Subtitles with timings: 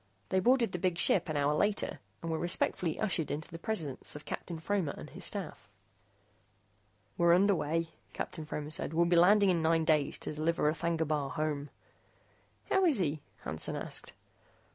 [0.29, 4.15] They boarded the big ship an hour later and were respectfully ushered into the presence
[4.15, 5.69] of Captain Fromer and his staff.
[7.19, 8.95] "We're underway," Captain Fromer said.
[8.95, 11.69] "We'll be landing in nine days to deliver R'thagna Bar home."
[12.71, 14.13] "How is he?" Hansen asked.